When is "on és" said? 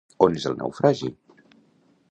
0.27-0.47